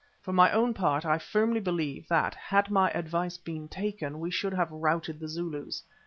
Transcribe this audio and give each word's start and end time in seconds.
For 0.23 0.33
my 0.33 0.51
own 0.51 0.73
part 0.73 1.05
I 1.05 1.19
firmly 1.19 1.59
believe 1.59 2.07
that 2.07 2.33
had 2.33 2.71
my 2.71 2.89
advice 2.89 3.37
been 3.37 3.67
taken 3.67 4.19
we 4.19 4.31
should 4.31 4.55
have 4.55 4.71
routed 4.71 5.19
the 5.19 5.27
Zulus. 5.27 5.83